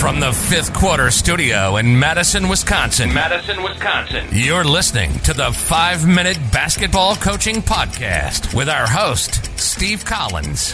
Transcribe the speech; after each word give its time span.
From 0.00 0.20
the 0.20 0.32
fifth 0.32 0.72
quarter 0.72 1.10
studio 1.10 1.76
in 1.76 1.98
Madison, 1.98 2.48
Wisconsin. 2.48 3.12
Madison, 3.12 3.64
Wisconsin. 3.64 4.28
You're 4.30 4.62
listening 4.62 5.18
to 5.20 5.34
the 5.34 5.50
five 5.50 6.06
minute 6.06 6.38
basketball 6.52 7.16
coaching 7.16 7.56
podcast 7.56 8.54
with 8.54 8.68
our 8.68 8.86
host, 8.86 9.58
Steve 9.58 10.04
Collins. 10.04 10.70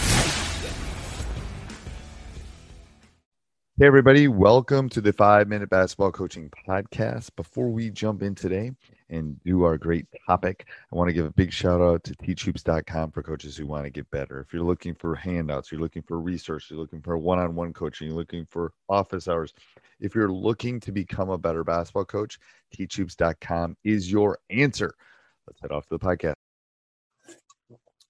Hey, 3.78 3.86
everybody, 3.86 4.28
welcome 4.28 4.90
to 4.90 5.00
the 5.00 5.14
five 5.14 5.48
minute 5.48 5.70
basketball 5.70 6.12
coaching 6.12 6.50
podcast. 6.68 7.34
Before 7.34 7.70
we 7.70 7.88
jump 7.88 8.22
in 8.22 8.34
today 8.34 8.72
and 9.14 9.42
do 9.44 9.62
our 9.64 9.78
great 9.78 10.06
topic, 10.26 10.66
I 10.92 10.96
want 10.96 11.08
to 11.08 11.12
give 11.12 11.26
a 11.26 11.30
big 11.30 11.52
shout 11.52 11.80
out 11.80 12.04
to 12.04 12.14
teachhoops.com 12.14 13.12
for 13.12 13.22
coaches 13.22 13.56
who 13.56 13.66
want 13.66 13.84
to 13.84 13.90
get 13.90 14.10
better. 14.10 14.40
If 14.40 14.52
you're 14.52 14.62
looking 14.62 14.94
for 14.94 15.14
handouts, 15.14 15.72
you're 15.72 15.80
looking 15.80 16.02
for 16.02 16.20
research, 16.20 16.70
you're 16.70 16.78
looking 16.78 17.00
for 17.00 17.16
one 17.16 17.38
on 17.38 17.54
one 17.54 17.72
coaching, 17.72 18.08
you're 18.08 18.16
looking 18.16 18.46
for 18.50 18.72
office 18.88 19.28
hours, 19.28 19.54
if 20.00 20.14
you're 20.14 20.32
looking 20.32 20.80
to 20.80 20.92
become 20.92 21.30
a 21.30 21.38
better 21.38 21.64
basketball 21.64 22.04
coach, 22.04 22.38
teachhoops.com 22.76 23.76
is 23.84 24.10
your 24.10 24.38
answer. 24.50 24.94
Let's 25.46 25.60
head 25.60 25.72
off 25.72 25.86
to 25.86 25.98
the 25.98 25.98
podcast. 25.98 26.43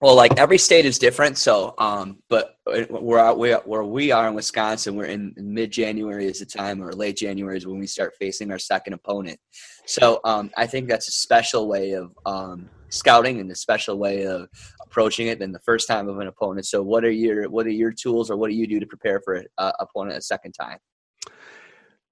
Well, 0.04 0.16
like 0.16 0.38
every 0.38 0.58
state 0.58 0.84
is 0.84 0.98
different. 0.98 1.38
So, 1.38 1.72
um, 1.78 2.18
but 2.28 2.56
where 2.66 3.32
we 3.32 3.52
where 3.52 3.84
we 3.84 4.12
are 4.12 4.28
in 4.28 4.34
Wisconsin, 4.34 4.96
we're 4.96 5.06
in, 5.06 5.32
mid 5.38 5.70
January 5.70 6.26
is 6.26 6.40
the 6.40 6.44
time, 6.44 6.82
or 6.82 6.92
late 6.92 7.16
January 7.16 7.56
is 7.56 7.66
when 7.66 7.78
we 7.78 7.86
start 7.86 8.12
facing 8.20 8.50
our 8.50 8.58
second 8.58 8.92
opponent. 8.92 9.40
So, 9.86 10.20
um, 10.24 10.50
I 10.58 10.66
think 10.66 10.90
that's 10.90 11.08
a 11.08 11.12
special 11.12 11.68
way 11.68 11.92
of 11.92 12.12
um, 12.26 12.68
scouting 12.90 13.40
and 13.40 13.50
a 13.50 13.54
special 13.54 13.96
way 13.96 14.26
of 14.26 14.46
approaching 14.82 15.28
it 15.28 15.38
than 15.38 15.52
the 15.52 15.58
first 15.60 15.88
time 15.88 16.06
of 16.10 16.18
an 16.18 16.26
opponent. 16.26 16.66
So, 16.66 16.82
what 16.82 17.02
are 17.02 17.10
your 17.10 17.48
what 17.48 17.64
are 17.64 17.70
your 17.70 17.90
tools, 17.90 18.30
or 18.30 18.36
what 18.36 18.50
do 18.50 18.56
you 18.56 18.66
do 18.66 18.78
to 18.80 18.86
prepare 18.86 19.22
for 19.24 19.36
an 19.36 19.46
uh, 19.56 19.72
opponent 19.80 20.18
a 20.18 20.20
second 20.20 20.52
time? 20.52 20.76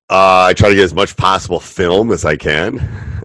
Uh, 0.09 0.47
I 0.49 0.55
try 0.55 0.71
to 0.71 0.75
get 0.75 0.85
as 0.85 0.95
much 0.95 1.15
possible 1.19 1.61
film 1.61 2.11
as 2.11 2.25
I 2.25 2.37
can. 2.37 2.81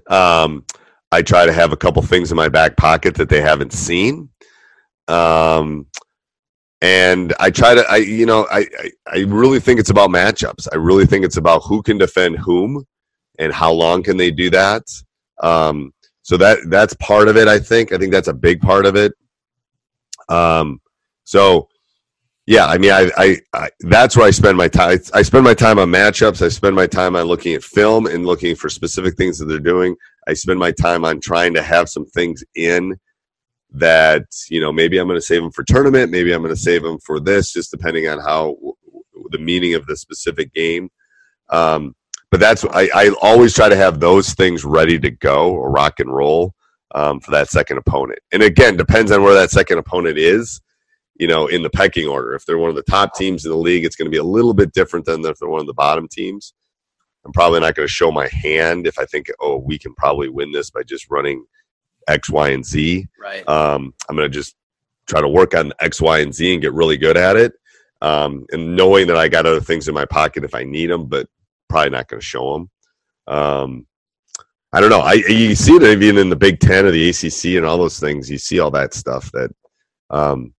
Um, 0.07 0.65
I 1.13 1.21
try 1.21 1.45
to 1.45 1.53
have 1.53 1.71
a 1.71 1.77
couple 1.77 2.01
things 2.01 2.31
in 2.31 2.35
my 2.35 2.49
back 2.49 2.75
pocket 2.75 3.15
that 3.15 3.29
they 3.29 3.39
haven't 3.39 3.71
seen. 3.71 4.29
Um, 5.07 5.87
and 6.81 7.33
I 7.39 7.49
try 7.49 7.75
to, 7.75 7.83
I 7.89 7.97
you 7.97 8.25
know, 8.25 8.47
I, 8.51 8.67
I, 8.79 8.91
I 9.07 9.17
really 9.27 9.59
think 9.59 9.79
it's 9.79 9.89
about 9.89 10.09
matchups. 10.09 10.67
I 10.71 10.75
really 10.77 11.05
think 11.05 11.25
it's 11.25 11.37
about 11.37 11.61
who 11.61 11.81
can 11.81 11.97
defend 11.97 12.37
whom, 12.37 12.85
and 13.39 13.53
how 13.53 13.71
long 13.71 14.03
can 14.03 14.17
they 14.17 14.31
do 14.31 14.49
that. 14.51 14.83
Um, 15.41 15.93
so 16.21 16.37
that 16.37 16.59
that's 16.69 16.93
part 16.95 17.27
of 17.27 17.37
it. 17.37 17.47
I 17.47 17.59
think. 17.59 17.91
I 17.91 17.97
think 17.97 18.11
that's 18.11 18.27
a 18.27 18.33
big 18.33 18.61
part 18.61 18.85
of 18.85 18.95
it. 18.95 19.13
Um, 20.29 20.79
so 21.23 21.67
yeah, 22.47 22.65
I 22.65 22.77
mean, 22.77 22.91
I, 22.91 23.11
I, 23.17 23.37
I, 23.53 23.69
that's 23.81 24.15
where 24.15 24.25
I 24.25 24.31
spend 24.31 24.57
my 24.57 24.69
time. 24.69 24.99
I 25.13 25.21
spend 25.21 25.43
my 25.43 25.53
time 25.53 25.79
on 25.79 25.89
matchups. 25.89 26.41
I 26.41 26.47
spend 26.47 26.75
my 26.77 26.87
time 26.87 27.17
on 27.17 27.25
looking 27.25 27.53
at 27.53 27.63
film 27.63 28.05
and 28.07 28.25
looking 28.25 28.55
for 28.55 28.69
specific 28.69 29.17
things 29.17 29.37
that 29.37 29.45
they're 29.45 29.59
doing. 29.59 29.97
I 30.29 30.33
spend 30.33 30.57
my 30.57 30.71
time 30.71 31.03
on 31.03 31.19
trying 31.19 31.53
to 31.55 31.61
have 31.61 31.89
some 31.89 32.05
things 32.05 32.45
in 32.55 32.97
that 33.71 34.23
you 34.49 34.61
know 34.61 34.71
maybe 34.71 34.97
i'm 34.97 35.07
going 35.07 35.17
to 35.17 35.25
save 35.25 35.41
them 35.41 35.51
for 35.51 35.63
tournament 35.63 36.09
maybe 36.09 36.31
i'm 36.31 36.41
going 36.41 36.53
to 36.53 36.59
save 36.59 36.83
them 36.83 36.97
for 36.99 37.19
this 37.19 37.51
just 37.51 37.69
depending 37.69 38.07
on 38.07 38.17
how 38.19 38.55
the 39.31 39.39
meaning 39.39 39.73
of 39.75 39.85
the 39.85 39.95
specific 39.95 40.53
game. 40.53 40.89
Um, 41.49 41.95
but 42.29 42.39
that's 42.39 42.65
I, 42.65 42.89
I 42.93 43.15
always 43.21 43.53
try 43.53 43.69
to 43.69 43.75
have 43.75 43.99
those 43.99 44.33
things 44.33 44.65
ready 44.65 44.99
to 44.99 45.11
go 45.11 45.51
or 45.51 45.71
rock 45.71 45.99
and 45.99 46.13
roll 46.13 46.53
um, 46.93 47.19
for 47.19 47.31
that 47.31 47.49
second 47.49 47.77
opponent. 47.77 48.19
And 48.31 48.43
again 48.43 48.75
depends 48.75 49.11
on 49.11 49.23
where 49.23 49.33
that 49.33 49.51
second 49.51 49.77
opponent 49.77 50.17
is 50.17 50.61
you 51.15 51.27
know 51.27 51.47
in 51.47 51.63
the 51.63 51.69
pecking 51.69 52.07
order. 52.07 52.33
If 52.33 52.45
they're 52.45 52.57
one 52.57 52.69
of 52.69 52.75
the 52.75 52.83
top 52.83 53.15
teams 53.15 53.45
in 53.45 53.51
the 53.51 53.57
league 53.57 53.85
it's 53.85 53.95
going 53.95 54.07
to 54.07 54.11
be 54.11 54.17
a 54.17 54.23
little 54.23 54.53
bit 54.53 54.73
different 54.73 55.05
than 55.05 55.25
if 55.25 55.37
they're 55.37 55.49
one 55.49 55.61
of 55.61 55.67
the 55.67 55.73
bottom 55.73 56.07
teams. 56.07 56.53
I'm 57.25 57.33
probably 57.33 57.59
not 57.59 57.75
going 57.75 57.87
to 57.87 57.93
show 57.93 58.09
my 58.09 58.29
hand 58.29 58.87
if 58.87 58.97
i 58.97 59.03
think 59.05 59.29
oh 59.41 59.57
we 59.57 59.77
can 59.77 59.93
probably 59.95 60.29
win 60.29 60.53
this 60.53 60.69
by 60.69 60.83
just 60.83 61.09
running 61.09 61.43
X, 62.07 62.29
Y, 62.29 62.49
and 62.49 62.65
Z. 62.65 63.07
Right. 63.19 63.47
Um, 63.47 63.93
I'm 64.09 64.15
going 64.15 64.29
to 64.29 64.33
just 64.35 64.55
try 65.07 65.21
to 65.21 65.27
work 65.27 65.55
on 65.55 65.73
X, 65.79 66.01
Y, 66.01 66.19
and 66.19 66.33
Z 66.33 66.53
and 66.53 66.61
get 66.61 66.73
really 66.73 66.97
good 66.97 67.17
at 67.17 67.35
it. 67.35 67.53
Um, 68.01 68.45
and 68.51 68.75
knowing 68.75 69.07
that 69.07 69.17
I 69.17 69.27
got 69.27 69.45
other 69.45 69.61
things 69.61 69.87
in 69.87 69.95
my 69.95 70.05
pocket 70.05 70.43
if 70.43 70.53
I 70.53 70.63
need 70.63 70.89
them, 70.89 71.07
but 71.07 71.27
probably 71.69 71.89
not 71.91 72.07
going 72.07 72.19
to 72.19 72.25
show 72.25 72.53
them. 72.53 72.69
Um, 73.27 73.87
I 74.73 74.81
don't 74.81 74.89
know. 74.89 74.99
I 74.99 75.13
you 75.13 75.55
see 75.55 75.73
it 75.73 75.83
even 75.83 76.17
in 76.17 76.29
the 76.29 76.35
Big 76.35 76.59
Ten 76.59 76.85
or 76.85 76.91
the 76.91 77.09
ACC 77.09 77.57
and 77.57 77.65
all 77.65 77.77
those 77.77 77.99
things. 77.99 78.29
You 78.29 78.37
see 78.37 78.59
all 78.59 78.71
that 78.71 78.93
stuff 78.93 79.31
that, 79.31 79.49
um, 80.09 80.53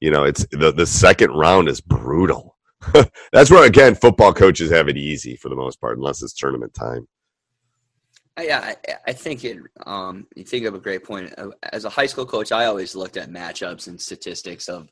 you 0.00 0.10
know, 0.10 0.24
it's 0.24 0.46
the 0.50 0.70
the 0.70 0.86
second 0.86 1.30
round 1.30 1.68
is 1.68 1.80
brutal. 1.80 2.56
That's 3.32 3.50
where 3.50 3.66
again 3.66 3.94
football 3.94 4.34
coaches 4.34 4.70
have 4.70 4.88
it 4.88 4.98
easy 4.98 5.36
for 5.36 5.48
the 5.48 5.56
most 5.56 5.80
part, 5.80 5.96
unless 5.96 6.22
it's 6.22 6.34
tournament 6.34 6.74
time. 6.74 7.08
Yeah, 8.40 8.74
I, 8.88 8.94
I 9.06 9.12
think 9.12 9.44
it. 9.44 9.58
Um, 9.86 10.26
you 10.34 10.42
think 10.42 10.66
of 10.66 10.74
a 10.74 10.80
great 10.80 11.04
point. 11.04 11.32
Uh, 11.38 11.50
as 11.72 11.84
a 11.84 11.88
high 11.88 12.06
school 12.06 12.26
coach, 12.26 12.50
I 12.50 12.64
always 12.64 12.96
looked 12.96 13.16
at 13.16 13.30
matchups 13.30 13.86
and 13.86 14.00
statistics 14.00 14.68
of, 14.68 14.88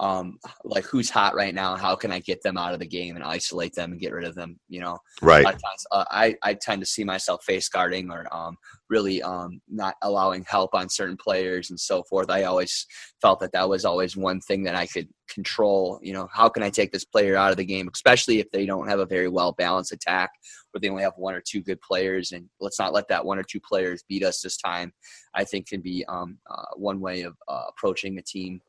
um, 0.00 0.40
like 0.64 0.84
who's 0.84 1.08
hot 1.08 1.36
right 1.36 1.54
now 1.54 1.72
and 1.72 1.80
how 1.80 1.94
can 1.94 2.10
I 2.10 2.18
get 2.18 2.42
them 2.42 2.58
out 2.58 2.74
of 2.74 2.80
the 2.80 2.86
game 2.86 3.14
and 3.14 3.24
isolate 3.24 3.74
them 3.74 3.92
and 3.92 4.00
get 4.00 4.12
rid 4.12 4.26
of 4.26 4.34
them. 4.34 4.58
You 4.68 4.80
know, 4.80 4.98
right. 5.22 5.44
Times, 5.44 5.86
uh, 5.92 6.04
I 6.10 6.34
I 6.42 6.54
tend 6.54 6.82
to 6.82 6.86
see 6.86 7.04
myself 7.04 7.44
face 7.44 7.68
guarding 7.68 8.10
or 8.10 8.26
um, 8.34 8.56
really 8.90 9.22
um, 9.22 9.60
not 9.68 9.94
allowing 10.02 10.44
help 10.46 10.74
on 10.74 10.88
certain 10.88 11.16
players 11.16 11.70
and 11.70 11.78
so 11.78 12.02
forth. 12.02 12.28
I 12.28 12.42
always 12.42 12.86
felt 13.22 13.40
that 13.40 13.52
that 13.52 13.68
was 13.68 13.84
always 13.84 14.16
one 14.16 14.40
thing 14.40 14.64
that 14.64 14.74
I 14.74 14.86
could 14.86 15.08
control. 15.28 16.00
You 16.02 16.12
know, 16.12 16.28
how 16.32 16.48
can 16.48 16.62
I 16.62 16.70
take 16.70 16.92
this 16.92 17.04
player 17.04 17.36
out 17.36 17.52
of 17.52 17.56
the 17.56 17.64
game, 17.64 17.88
especially 17.94 18.40
if 18.40 18.50
they 18.50 18.66
don't 18.66 18.88
have 18.88 18.98
a 18.98 19.06
very 19.06 19.28
well 19.28 19.52
balanced 19.52 19.92
attack 19.92 20.30
where 20.72 20.80
they 20.80 20.88
only 20.88 21.04
have 21.04 21.14
one 21.16 21.34
or 21.34 21.42
two 21.46 21.62
good 21.62 21.80
players, 21.80 22.32
and 22.32 22.48
let's 22.60 22.78
not 22.78 22.92
let 22.92 23.08
that 23.08 23.24
one 23.24 23.38
or 23.38 23.44
two 23.44 23.60
players 23.60 24.04
beat 24.08 24.24
us 24.24 24.40
this 24.42 24.56
time. 24.56 24.92
I 25.34 25.44
think 25.44 25.68
can 25.68 25.80
be 25.80 26.04
um, 26.08 26.38
uh, 26.50 26.74
one 26.76 27.00
way 27.00 27.22
of 27.22 27.36
uh, 27.48 27.64
approaching 27.68 28.18
a 28.18 28.22
team. 28.22 28.60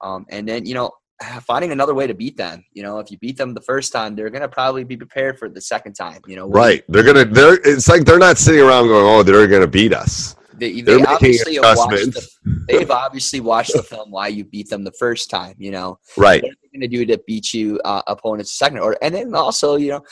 Um, 0.00 0.24
and 0.30 0.48
then 0.48 0.64
you 0.64 0.74
know 0.74 0.92
finding 1.46 1.72
another 1.72 1.94
way 1.94 2.06
to 2.06 2.14
beat 2.14 2.36
them. 2.36 2.64
You 2.72 2.82
know, 2.82 2.98
if 2.98 3.10
you 3.10 3.18
beat 3.18 3.36
them 3.36 3.54
the 3.54 3.60
first 3.60 3.92
time, 3.92 4.14
they're 4.14 4.30
going 4.30 4.42
to 4.42 4.48
probably 4.48 4.84
be 4.84 4.96
prepared 4.96 5.38
for 5.38 5.48
the 5.48 5.60
second 5.60 5.94
time. 5.94 6.20
You 6.26 6.36
know, 6.36 6.48
right? 6.48 6.82
They're 6.88 7.04
gonna. 7.04 7.24
They're. 7.24 7.58
It's 7.64 7.88
like 7.88 8.04
they're 8.04 8.18
not 8.18 8.38
sitting 8.38 8.60
around 8.60 8.88
going, 8.88 9.06
"Oh, 9.06 9.22
they're 9.22 9.46
going 9.46 9.62
to 9.62 9.68
beat 9.68 9.92
us." 9.92 10.36
They, 10.58 10.80
they 10.80 11.04
obviously 11.04 11.56
have 11.56 11.76
watched 11.76 12.14
the, 12.14 12.64
they've 12.68 12.90
obviously 12.90 13.40
watched 13.40 13.74
the 13.74 13.82
film 13.82 14.10
why 14.10 14.28
you 14.28 14.42
beat 14.42 14.70
them 14.70 14.84
the 14.84 14.92
first 14.92 15.28
time. 15.28 15.54
You 15.58 15.70
know, 15.70 15.98
right? 16.16 16.42
What 16.42 16.52
are 16.52 16.56
they 16.62 16.78
going 16.78 16.90
to 16.90 16.96
do 16.96 17.04
to 17.06 17.22
beat 17.26 17.52
you 17.52 17.78
uh, 17.84 18.02
opponents 18.06 18.58
second 18.58 18.78
or 18.78 18.96
and 19.02 19.14
then 19.14 19.34
also 19.34 19.76
you 19.76 19.90
know 19.90 20.02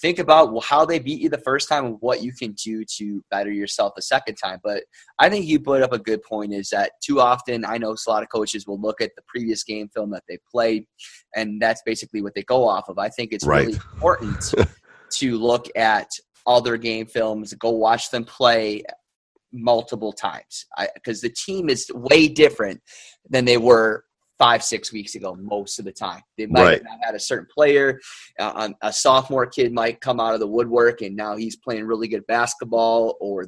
think 0.00 0.18
about 0.18 0.52
how 0.64 0.84
they 0.84 0.98
beat 0.98 1.20
you 1.20 1.28
the 1.28 1.38
first 1.38 1.68
time 1.68 1.86
and 1.86 1.96
what 2.00 2.22
you 2.22 2.32
can 2.32 2.52
do 2.52 2.84
to 2.96 3.24
better 3.30 3.50
yourself 3.50 3.94
the 3.96 4.02
second 4.02 4.36
time. 4.36 4.60
But 4.62 4.84
I 5.18 5.28
think 5.28 5.46
you 5.46 5.58
put 5.58 5.82
up 5.82 5.92
a 5.92 5.98
good 5.98 6.22
point 6.22 6.52
is 6.52 6.70
that 6.70 6.92
too 7.02 7.20
often 7.20 7.64
I 7.64 7.78
know 7.78 7.92
a 7.92 8.10
lot 8.10 8.22
of 8.22 8.28
coaches 8.28 8.66
will 8.66 8.80
look 8.80 9.00
at 9.00 9.12
the 9.16 9.22
previous 9.26 9.64
game 9.64 9.88
film 9.88 10.10
that 10.10 10.24
they 10.28 10.38
played, 10.50 10.84
and 11.34 11.60
that's 11.60 11.82
basically 11.84 12.22
what 12.22 12.34
they 12.34 12.42
go 12.42 12.68
off 12.68 12.88
of. 12.88 12.98
I 12.98 13.08
think 13.08 13.32
it's 13.32 13.46
right. 13.46 13.66
really 13.66 13.78
important 13.94 14.54
to 15.12 15.38
look 15.38 15.66
at 15.76 16.08
other 16.46 16.76
game 16.76 17.06
films, 17.06 17.52
go 17.54 17.70
watch 17.70 18.10
them 18.10 18.24
play 18.24 18.82
multiple 19.52 20.12
times 20.12 20.66
because 20.94 21.20
the 21.20 21.30
team 21.30 21.68
is 21.68 21.90
way 21.94 22.28
different 22.28 22.80
than 23.28 23.44
they 23.44 23.56
were 23.56 24.04
five, 24.38 24.62
six 24.62 24.92
weeks 24.92 25.14
ago, 25.14 25.34
most 25.40 25.78
of 25.78 25.84
the 25.84 25.92
time. 25.92 26.20
They 26.36 26.46
might 26.46 26.62
Right. 26.62 26.82
have 26.86 27.00
had 27.02 27.14
a 27.14 27.20
certain 27.20 27.46
player. 27.52 28.00
Uh, 28.38 28.52
um, 28.54 28.74
a 28.82 28.92
sophomore 28.92 29.46
kid 29.46 29.72
might 29.72 30.00
come 30.00 30.20
out 30.20 30.34
of 30.34 30.40
the 30.40 30.46
woodwork 30.46 31.00
and 31.02 31.16
now 31.16 31.36
he's 31.36 31.56
playing 31.56 31.86
really 31.86 32.08
good 32.08 32.26
basketball, 32.26 33.16
or 33.20 33.46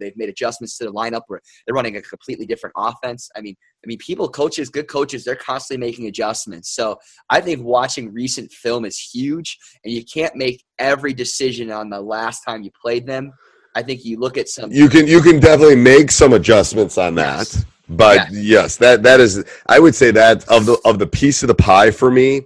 they've 0.00 0.16
made 0.16 0.28
adjustments 0.28 0.76
to 0.78 0.84
the 0.84 0.92
lineup 0.92 1.22
where 1.28 1.40
they're 1.66 1.74
running 1.74 1.96
a 1.96 2.02
completely 2.02 2.46
different 2.46 2.74
offense. 2.76 3.30
I 3.36 3.40
mean, 3.40 3.54
I 3.84 3.86
mean, 3.86 3.98
people, 3.98 4.28
coaches, 4.28 4.68
good 4.68 4.88
coaches, 4.88 5.24
they're 5.24 5.36
constantly 5.36 5.86
making 5.86 6.06
adjustments. 6.06 6.74
So 6.74 6.98
I 7.30 7.40
think 7.40 7.62
watching 7.62 8.12
recent 8.12 8.50
film 8.50 8.84
is 8.84 8.98
huge, 8.98 9.58
and 9.84 9.92
you 9.92 10.04
can't 10.04 10.34
make 10.36 10.64
every 10.78 11.14
decision 11.14 11.70
on 11.70 11.90
the 11.90 12.00
last 12.00 12.42
time 12.42 12.62
you 12.62 12.70
played 12.80 13.06
them. 13.06 13.32
I 13.76 13.82
think 13.82 14.04
you 14.04 14.18
look 14.18 14.38
at 14.38 14.48
some. 14.48 14.70
You 14.72 14.88
can 14.88 15.06
you 15.06 15.20
can 15.20 15.40
definitely 15.40 15.76
make 15.76 16.10
some 16.10 16.32
adjustments 16.32 16.96
on 16.96 17.16
that. 17.16 17.64
But 17.88 18.30
Yes. 18.30 18.32
yes, 18.32 18.76
that 18.78 19.02
that 19.02 19.20
is 19.20 19.44
I 19.66 19.78
would 19.78 19.94
say 19.94 20.10
that 20.12 20.46
of 20.48 20.66
the 20.66 20.78
of 20.84 20.98
the 20.98 21.06
piece 21.06 21.42
of 21.42 21.48
the 21.48 21.54
pie 21.54 21.90
for 21.90 22.10
me, 22.10 22.42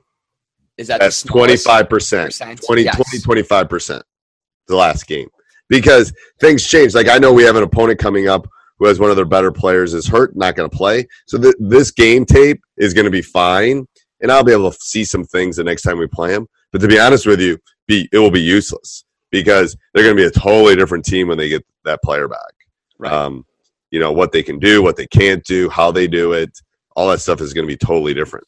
is 0.77 0.89
that 0.89 1.01
that's 1.01 1.23
25%. 1.23 1.89
percent? 1.89 2.61
20, 2.67 2.83
Yes. 2.83 2.97
20 3.25 3.43
25% 3.43 4.03
the 4.67 4.77
last 4.77 5.07
game. 5.07 5.29
Because 5.69 6.13
things 6.41 6.67
change. 6.67 6.95
Like 6.95 7.09
I 7.09 7.19
know 7.19 7.33
we 7.33 7.45
have 7.45 7.57
an 7.57 7.63
opponent 7.63 7.99
coming 7.99 8.29
up 8.29 8.49
who 8.79 8.87
has 8.87 8.99
one 8.99 9.11
of 9.11 9.17
their 9.17 9.25
better 9.25 9.51
players 9.53 9.93
is 9.95 10.07
hurt, 10.07 10.37
not 10.37 10.55
going 10.57 10.69
to 10.71 10.77
play. 10.77 11.07
So 11.27 11.37
th- 11.39 11.55
this 11.59 11.91
game 11.91 12.25
tape 12.25 12.61
is 12.77 12.95
going 12.95 13.05
to 13.07 13.11
be 13.11 13.23
fine, 13.23 13.87
and 14.21 14.31
I'll 14.31 14.45
be 14.45 14.53
able 14.53 14.71
to 14.71 14.79
see 14.81 15.05
some 15.05 15.25
things 15.25 15.57
the 15.57 15.65
next 15.65 15.83
time 15.83 15.99
we 15.99 16.07
play 16.07 16.33
them. 16.33 16.47
But 16.73 16.81
to 16.83 16.89
be 16.89 16.99
honest 16.99 17.27
with 17.27 17.41
you, 17.41 17.59
be 17.87 18.09
it 18.13 18.19
will 18.19 18.31
be 18.31 18.41
useless 18.41 19.05
because 19.31 19.77
they're 19.93 20.05
going 20.05 20.17
to 20.17 20.23
be 20.23 20.27
a 20.27 20.31
totally 20.31 20.75
different 20.77 21.05
team 21.05 21.29
when 21.29 21.39
they 21.39 21.49
get 21.49 21.65
that 21.85 22.03
player 22.03 22.29
back. 22.29 22.53
Right. 22.99 23.13
Um, 23.13 23.45
you 23.91 24.01
know 24.01 24.13
what 24.13 24.33
they 24.33 24.43
can 24.43 24.59
do, 24.59 24.83
what 24.83 24.97
they 24.97 25.07
can't 25.07 25.45
do, 25.45 25.69
how 25.69 25.91
they 25.91 26.07
do 26.07 26.33
it. 26.33 26.51
All 26.97 27.09
that 27.09 27.21
stuff 27.21 27.41
is 27.41 27.53
going 27.53 27.67
to 27.67 27.73
be 27.73 27.77
totally 27.77 28.15
different. 28.15 28.47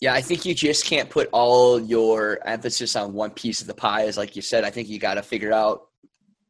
Yeah, 0.00 0.12
I 0.12 0.20
think 0.20 0.44
you 0.44 0.54
just 0.54 0.84
can't 0.84 1.08
put 1.08 1.28
all 1.32 1.80
your 1.80 2.40
emphasis 2.46 2.96
on 2.96 3.12
one 3.12 3.30
piece 3.30 3.60
of 3.60 3.66
the 3.66 3.74
pie. 3.74 4.06
As 4.06 4.16
like 4.16 4.36
you 4.36 4.42
said, 4.42 4.64
I 4.64 4.70
think 4.70 4.88
you 4.88 4.98
got 4.98 5.14
to 5.14 5.22
figure 5.22 5.52
out 5.52 5.88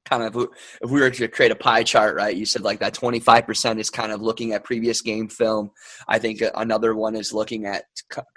kind 0.05 0.23
of 0.23 0.49
if 0.83 0.91
we 0.91 1.01
were 1.01 1.11
to 1.11 1.29
create 1.29 1.51
a 1.51 1.57
pie 1.57 1.83
chart, 1.83 2.17
right? 2.17 2.37
You 2.37 2.45
said 2.45 2.63
like 2.63 2.81
that 2.81 2.95
25% 2.95 3.79
is 3.79 3.91
kind 3.91 4.13
of 4.13 4.21
looking 4.21 4.53
at 4.53 4.65
previous 4.65 5.01
game 5.01 5.29
film. 5.29 5.71
I 6.09 6.19
think 6.19 6.43
another 6.55 6.95
one 6.95 7.17
is 7.17 7.33
looking 7.33 7.67
at 7.67 7.85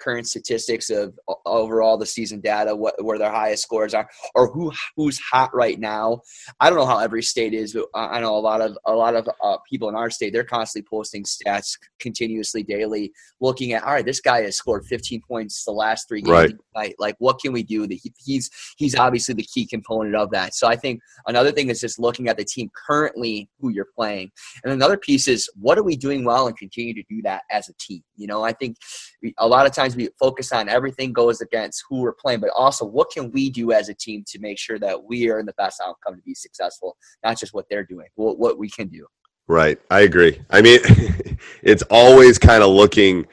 current 0.00 0.26
statistics 0.26 0.90
of 0.90 1.18
overall 1.44 1.98
the 1.98 2.06
season 2.06 2.40
data, 2.40 2.74
what 2.74 3.02
where 3.04 3.18
their 3.18 3.30
highest 3.30 3.62
scores 3.62 3.94
are, 3.94 4.08
or 4.34 4.50
who 4.50 4.72
who's 4.96 5.18
hot 5.18 5.54
right 5.54 5.78
now. 5.78 6.22
I 6.60 6.70
don't 6.70 6.78
know 6.78 6.86
how 6.86 6.98
every 6.98 7.22
state 7.22 7.54
is, 7.54 7.74
but 7.74 7.86
I 7.94 8.20
know 8.20 8.36
a 8.36 8.38
lot 8.38 8.60
of 8.60 8.78
a 8.86 8.92
lot 8.92 9.14
of 9.14 9.28
uh, 9.42 9.58
people 9.68 9.88
in 9.88 9.94
our 9.94 10.10
state. 10.10 10.32
They're 10.32 10.44
constantly 10.44 10.88
posting 10.88 11.24
stats 11.24 11.76
continuously, 12.00 12.62
daily, 12.62 13.12
looking 13.40 13.72
at 13.72 13.84
all 13.84 13.92
right, 13.92 14.04
this 14.04 14.20
guy 14.20 14.42
has 14.42 14.56
scored 14.56 14.86
15 14.86 15.22
points 15.26 15.64
the 15.64 15.72
last 15.72 16.08
three 16.08 16.22
games. 16.22 16.32
Right. 16.32 16.56
Like, 16.74 16.96
like 16.98 17.16
what 17.18 17.40
can 17.40 17.52
we 17.52 17.62
do? 17.62 17.86
That 17.86 17.94
he, 17.94 18.12
he's 18.18 18.50
he's 18.76 18.96
obviously 18.96 19.34
the 19.34 19.42
key 19.42 19.66
component 19.66 20.16
of 20.16 20.30
that. 20.30 20.54
So 20.54 20.66
I 20.66 20.76
think 20.76 21.00
another 21.26 21.52
thing 21.58 21.70
is 21.70 21.80
just 21.80 21.98
looking 21.98 22.28
at 22.28 22.36
the 22.36 22.44
team 22.44 22.70
currently 22.86 23.48
who 23.60 23.70
you're 23.70 23.88
playing, 23.96 24.30
and 24.62 24.72
another 24.72 24.96
piece 24.96 25.26
is 25.26 25.50
what 25.58 25.78
are 25.78 25.82
we 25.82 25.96
doing 25.96 26.24
well 26.24 26.46
and 26.46 26.56
continue 26.56 26.94
to 26.94 27.02
do 27.08 27.20
that 27.22 27.42
as 27.50 27.68
a 27.68 27.72
team. 27.74 28.02
You 28.16 28.28
know, 28.28 28.44
I 28.44 28.52
think 28.52 28.76
we, 29.22 29.34
a 29.38 29.46
lot 29.46 29.66
of 29.66 29.72
times 29.72 29.96
we 29.96 30.08
focus 30.18 30.52
on 30.52 30.68
everything 30.68 31.12
goes 31.12 31.40
against 31.40 31.84
who 31.88 32.00
we're 32.00 32.12
playing, 32.12 32.40
but 32.40 32.50
also 32.56 32.84
what 32.84 33.10
can 33.10 33.30
we 33.32 33.50
do 33.50 33.72
as 33.72 33.88
a 33.88 33.94
team 33.94 34.24
to 34.28 34.38
make 34.38 34.58
sure 34.58 34.78
that 34.78 35.04
we 35.04 35.28
are 35.30 35.40
in 35.40 35.46
the 35.46 35.54
best 35.54 35.82
outcome 35.84 36.14
to 36.16 36.22
be 36.22 36.34
successful, 36.34 36.96
not 37.24 37.38
just 37.38 37.54
what 37.54 37.66
they're 37.68 37.84
doing, 37.84 38.06
what 38.14 38.38
what 38.38 38.58
we 38.58 38.70
can 38.70 38.88
do. 38.88 39.06
Right. 39.48 39.80
I 39.90 40.00
agree. 40.00 40.40
I 40.50 40.60
mean, 40.60 40.80
it's 41.62 41.82
always 41.90 42.38
kind 42.38 42.62
of 42.62 42.68
looking, 42.68 43.26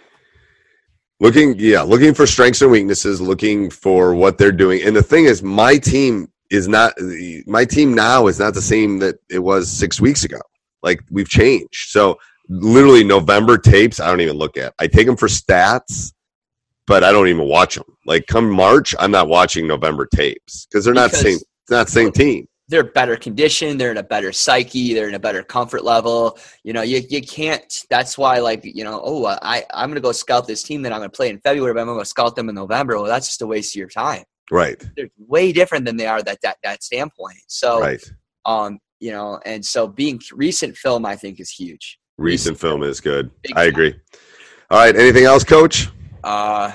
looking, 1.19 1.55
yeah, 1.57 1.81
looking 1.81 2.13
for 2.13 2.25
strengths 2.25 2.61
and 2.61 2.71
weaknesses, 2.71 3.19
looking 3.19 3.69
for 3.69 4.15
what 4.15 4.37
they're 4.37 4.53
doing. 4.53 4.81
And 4.83 4.95
the 4.95 5.03
thing 5.03 5.25
is, 5.25 5.43
my 5.43 5.77
team 5.77 6.29
is 6.51 6.67
not, 6.67 6.93
my 7.47 7.65
team 7.65 7.93
now 7.93 8.27
is 8.27 8.39
not 8.39 8.53
the 8.53 8.61
same 8.61 8.99
that 8.99 9.15
it 9.29 9.39
was 9.39 9.69
six 9.71 9.99
weeks 9.99 10.23
ago. 10.23 10.39
Like 10.83 11.01
we've 11.09 11.29
changed. 11.29 11.89
So 11.89 12.17
literally 12.49 13.03
November 13.03 13.57
tapes, 13.57 13.99
I 13.99 14.07
don't 14.07 14.21
even 14.21 14.37
look 14.37 14.57
at. 14.57 14.73
I 14.79 14.87
take 14.87 15.07
them 15.07 15.17
for 15.17 15.27
stats, 15.27 16.13
but 16.87 17.03
I 17.03 17.11
don't 17.11 17.27
even 17.27 17.47
watch 17.47 17.75
them. 17.75 17.85
Like 18.05 18.27
come 18.27 18.49
March, 18.49 18.93
I'm 18.99 19.11
not 19.11 19.27
watching 19.27 19.67
November 19.67 20.05
tapes 20.05 20.65
because 20.65 20.85
they're 20.85 20.93
not 20.93 21.11
the 21.11 21.17
same, 21.17 21.39
not 21.69 21.87
the 21.87 21.91
same 21.91 22.11
team. 22.11 22.47
they're 22.67 22.83
better 22.83 23.15
condition 23.15 23.77
they're 23.77 23.91
in 23.91 23.97
a 23.97 24.03
better 24.03 24.31
psyche 24.31 24.93
they're 24.93 25.07
in 25.07 25.13
a 25.15 25.19
better 25.19 25.43
comfort 25.43 25.83
level 25.83 26.37
you 26.63 26.73
know 26.73 26.81
you, 26.81 27.01
you 27.09 27.21
can't 27.21 27.85
that's 27.89 28.17
why 28.17 28.39
like 28.39 28.61
you 28.63 28.83
know 28.83 29.01
oh 29.03 29.25
i 29.25 29.63
i'm 29.73 29.89
gonna 29.89 29.99
go 29.99 30.11
scout 30.11 30.47
this 30.47 30.63
team 30.63 30.81
that 30.81 30.91
i'm 30.91 30.99
gonna 30.99 31.09
play 31.09 31.29
in 31.29 31.39
february 31.39 31.73
but 31.73 31.81
i'm 31.81 31.87
gonna 31.87 32.03
scout 32.03 32.35
them 32.35 32.49
in 32.49 32.55
november 32.55 32.95
well 32.95 33.05
that's 33.05 33.27
just 33.27 33.41
a 33.41 33.47
waste 33.47 33.75
of 33.75 33.79
your 33.79 33.87
time 33.87 34.23
Right. 34.51 34.83
they're 34.95 35.09
way 35.17 35.51
different 35.51 35.85
than 35.85 35.97
they 35.97 36.07
are 36.07 36.21
that 36.21 36.39
that 36.43 36.57
that 36.63 36.83
standpoint 36.83 37.37
so 37.47 37.79
Right. 37.81 38.03
um 38.45 38.79
you 38.99 39.11
know 39.11 39.39
and 39.45 39.65
so 39.65 39.87
being 39.87 40.19
recent 40.33 40.75
film 40.77 41.05
i 41.05 41.15
think 41.15 41.39
is 41.39 41.49
huge 41.51 41.99
Recent 42.17 42.57
film 42.57 42.81
is 42.83 43.01
good. 43.01 43.29
I 43.47 43.63
time. 43.63 43.67
agree. 43.67 43.95
All 44.71 44.79
right. 44.79 44.95
Anything 44.95 45.25
else, 45.25 45.43
Coach? 45.43 45.89
uh 46.23 46.71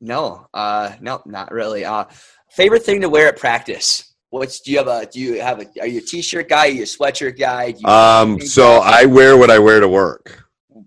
no 0.00 0.46
uh 0.54 0.92
no 1.00 1.20
not 1.26 1.50
really 1.50 1.84
uh 1.84 2.04
favorite 2.52 2.84
thing 2.84 3.00
to 3.00 3.08
wear 3.08 3.26
at 3.28 3.36
practice 3.36 4.14
what's 4.30 4.60
do 4.60 4.70
you 4.70 4.78
have 4.78 4.86
a 4.86 5.06
do 5.06 5.18
you 5.20 5.40
have 5.40 5.60
a 5.60 5.66
are 5.80 5.86
you 5.88 5.98
a 5.98 6.02
t-shirt 6.02 6.48
guy 6.48 6.66
are 6.66 6.70
you 6.70 6.82
a 6.82 6.86
sweatshirt 6.86 7.36
guy 7.38 7.72
do 7.72 7.80
you 7.80 7.88
Um. 7.88 8.40
So 8.40 8.76
I 8.84 9.06
wear 9.06 9.36
what 9.36 9.50
I 9.50 9.58
wear 9.58 9.80
to 9.80 9.88
work 9.88 10.44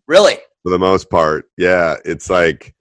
really 0.07 0.37
for 0.63 0.69
the 0.69 0.79
most 0.79 1.09
part. 1.09 1.49
Yeah. 1.57 1.95
It's 2.05 2.29
like, 2.29 2.73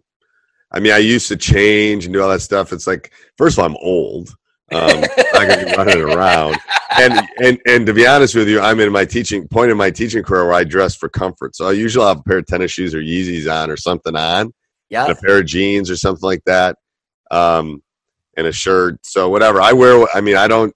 I 0.73 0.81
mean, 0.81 0.93
I 0.93 0.99
used 0.99 1.29
to 1.29 1.37
change 1.37 2.05
and 2.05 2.13
do 2.13 2.23
all 2.23 2.29
that 2.29 2.41
stuff. 2.41 2.73
It's 2.73 2.87
like, 2.87 3.13
first 3.39 3.59
of 3.59 3.63
all, 3.63 3.71
I'm 3.71 3.77
old. 3.81 4.31
Um, 4.73 5.01
not 5.01 5.49
gonna 5.49 5.65
be 5.65 5.77
running 5.77 6.03
around. 6.03 6.59
And 6.99 7.29
and 7.41 7.61
and 7.67 7.87
to 7.87 7.95
be 7.95 8.07
honest 8.07 8.35
with 8.35 8.49
you, 8.49 8.61
I'm 8.61 8.81
in 8.81 8.91
my 8.91 9.05
teaching 9.05 9.47
point 9.47 9.71
in 9.71 9.77
my 9.77 9.91
teaching 9.91 10.25
career 10.25 10.45
where 10.45 10.55
I 10.55 10.65
dress 10.65 10.97
for 10.97 11.09
comfort. 11.09 11.55
So 11.55 11.69
I 11.69 11.73
usually 11.73 12.07
have 12.07 12.19
a 12.19 12.23
pair 12.23 12.39
of 12.39 12.47
tennis 12.47 12.73
shoes 12.73 12.95
or 12.95 13.01
Yeezys 13.01 13.53
on 13.53 13.71
or 13.71 13.77
something 13.77 14.17
on. 14.17 14.53
yeah 14.91 15.07
a 15.07 15.15
pair 15.15 15.39
of 15.39 15.47
jeans 15.47 15.91
or 15.91 15.97
something 15.97 16.27
like 16.27 16.43
that, 16.47 16.77
um, 17.31 17.83
and 18.37 18.47
a 18.47 18.53
shirt. 18.53 18.99
So 19.03 19.29
whatever 19.29 19.61
I 19.61 19.73
wear, 19.73 20.07
I 20.15 20.21
mean, 20.21 20.37
I 20.37 20.49
don't. 20.49 20.75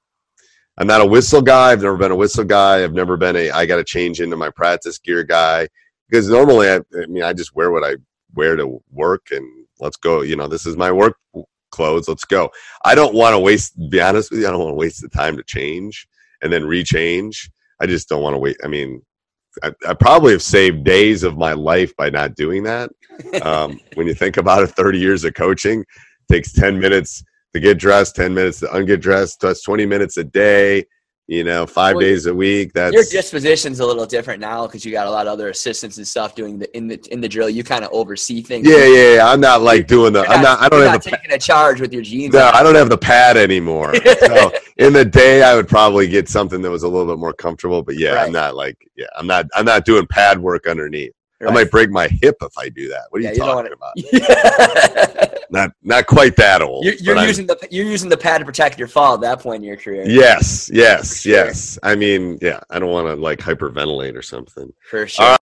I'm 0.78 0.86
not 0.86 1.00
a 1.00 1.06
whistle 1.06 1.42
guy. 1.42 1.72
I've 1.72 1.82
never 1.82 1.96
been 1.96 2.12
a 2.12 2.16
whistle 2.16 2.44
guy. 2.44 2.84
I've 2.84 2.94
never 2.94 3.16
been 3.16 3.36
a. 3.36 3.50
I 3.50 3.66
got 3.66 3.76
to 3.76 3.84
change 3.84 4.20
into 4.20 4.36
my 4.36 4.50
practice 4.50 4.98
gear 4.98 5.24
guy 5.24 5.68
because 6.08 6.28
normally, 6.28 6.68
I, 6.68 6.76
I 6.76 7.06
mean, 7.06 7.22
I 7.22 7.32
just 7.32 7.54
wear 7.56 7.70
what 7.70 7.84
I 7.84 7.96
wear 8.34 8.56
to 8.56 8.80
work 8.90 9.26
and 9.32 9.59
let's 9.80 9.96
go. 9.96 10.22
You 10.22 10.36
know, 10.36 10.48
this 10.48 10.66
is 10.66 10.76
my 10.76 10.92
work 10.92 11.16
clothes. 11.70 12.08
Let's 12.08 12.24
go. 12.24 12.50
I 12.84 12.94
don't 12.94 13.14
want 13.14 13.34
to 13.34 13.38
waste. 13.38 13.74
Be 13.90 14.00
honest 14.00 14.30
with 14.30 14.40
you, 14.40 14.48
I 14.48 14.50
don't 14.50 14.60
want 14.60 14.72
to 14.72 14.76
waste 14.76 15.00
the 15.00 15.08
time 15.08 15.36
to 15.36 15.42
change 15.44 16.06
and 16.42 16.52
then 16.52 16.62
rechange. 16.62 17.48
I 17.80 17.86
just 17.86 18.08
don't 18.08 18.22
want 18.22 18.34
to 18.34 18.38
wait. 18.38 18.56
I 18.62 18.68
mean, 18.68 19.02
I, 19.62 19.72
I 19.88 19.94
probably 19.94 20.32
have 20.32 20.42
saved 20.42 20.84
days 20.84 21.22
of 21.22 21.36
my 21.36 21.52
life 21.52 21.94
by 21.96 22.10
not 22.10 22.36
doing 22.36 22.62
that 22.64 22.90
um, 23.42 23.80
when 23.94 24.06
you 24.06 24.14
think 24.14 24.36
about 24.36 24.62
it 24.62 24.68
30 24.68 24.98
years 24.98 25.24
of 25.24 25.34
coaching 25.34 25.84
takes 26.30 26.52
10 26.52 26.78
minutes 26.78 27.22
to 27.52 27.60
get 27.60 27.78
dressed 27.78 28.14
10 28.14 28.32
minutes 28.32 28.60
to 28.60 28.66
unget 28.66 29.00
dressed 29.00 29.40
that's 29.40 29.62
20 29.62 29.86
minutes 29.86 30.16
a 30.16 30.24
day 30.24 30.84
you 31.30 31.44
know 31.44 31.64
five 31.64 31.94
Well, 31.94 32.00
days 32.00 32.26
a 32.26 32.34
week 32.34 32.72
that's 32.72 32.92
your 32.92 33.04
disposition's 33.04 33.78
a 33.78 33.86
little 33.86 34.04
different 34.04 34.40
now 34.40 34.66
because 34.66 34.84
you 34.84 34.90
got 34.90 35.06
a 35.06 35.10
lot 35.10 35.28
of 35.28 35.32
other 35.32 35.48
assistants 35.48 35.96
and 35.96 36.06
stuff 36.06 36.34
doing 36.34 36.58
the 36.58 36.76
in 36.76 36.88
the 36.88 36.98
in 37.12 37.20
the 37.20 37.28
drill. 37.28 37.48
You 37.48 37.62
kind 37.62 37.84
of 37.84 37.90
oversee 37.92 38.42
things. 38.42 38.68
yeah, 38.68 38.84
yeah 38.84 39.14
yeah 39.14 39.26
i'm 39.30 39.40
not 39.40 39.62
like 39.62 39.86
doing 39.86 40.12
the 40.12 40.22
i'm 40.26 40.42
not 40.42 40.58
i 40.60 40.68
don't 40.68 40.82
have 40.82 40.92
not 40.94 41.04
the 41.04 41.10
taking 41.10 41.30
a 41.30 41.38
charge 41.38 41.80
with 41.80 41.92
your 41.92 42.02
jeans. 42.02 42.34
no, 42.34 42.44
on. 42.48 42.54
I 42.56 42.64
don't 42.64 42.74
have 42.74 42.90
the 42.90 42.98
pad 42.98 43.36
anymore. 43.36 43.94
So 44.20 44.50
in 44.76 44.92
the 44.92 45.04
day, 45.04 45.42
I 45.42 45.54
would 45.54 45.68
probably 45.68 46.06
get 46.08 46.28
something 46.28 46.62
that 46.62 46.70
was 46.70 46.82
a 46.84 46.88
little 46.88 47.06
bit 47.12 47.18
more 47.20 47.32
comfortable. 47.32 47.82
But 47.82 47.96
yeah, 47.98 48.12
Right. 48.14 48.26
I'm 48.26 48.32
not 48.32 48.54
like 48.56 48.76
yeah, 48.96 49.06
I'm 49.16 49.26
not 49.26 49.46
I'm 49.54 49.64
not 49.64 49.84
doing 49.84 50.06
pad 50.06 50.38
work 50.40 50.66
underneath. 50.66 51.12
I 51.48 51.50
might 51.52 51.70
break 51.70 51.90
my 51.90 52.06
hip 52.08 52.36
if 52.42 52.52
I 52.58 52.68
do 52.68 52.88
that. 52.88 53.04
What 53.10 53.20
are 53.20 53.24
Yeah, 53.24 53.30
you 53.30 53.36
you 53.36 53.40
don't 53.44 53.64
talking 53.64 53.72
about? 55.22 55.40
Not 55.50 55.72
not 55.82 56.06
quite 56.06 56.36
that 56.36 56.62
old. 56.62 56.84
you're 56.84 56.94
you're 56.94 57.14
but 57.14 57.20
I'm- 57.22 57.28
using 57.28 57.46
the 57.46 57.56
you're 57.70 57.86
using 57.86 58.08
the 58.08 58.16
pad 58.16 58.38
to 58.40 58.44
protect 58.44 58.78
your 58.78 58.86
fall 58.88 59.14
at 59.14 59.20
that 59.22 59.40
point 59.40 59.56
in 59.62 59.68
your 59.68 59.76
career. 59.76 60.04
Yes, 60.08 60.70
yes, 60.72 61.22
sure. 61.22 61.32
yes. 61.32 61.78
I 61.82 61.96
mean, 61.96 62.38
yeah, 62.40 62.60
I 62.70 62.78
don't 62.78 62.90
want 62.90 63.08
to 63.08 63.14
like 63.16 63.40
hyperventilate 63.40 64.14
or 64.16 64.22
something. 64.22 64.72
for 64.88 65.06
sure. 65.08 65.24
All 65.26 65.38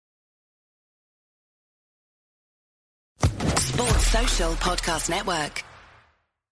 Sports 3.58 4.08
Social 4.08 4.52
Podcast 4.56 5.10
Network. 5.10 5.64